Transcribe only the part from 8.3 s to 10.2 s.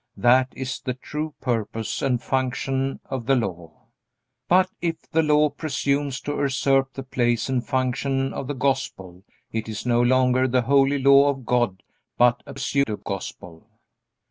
of the Gospel, it is no